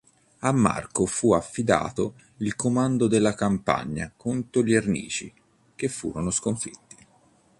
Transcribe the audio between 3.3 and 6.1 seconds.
campagna contro gli Ernici, che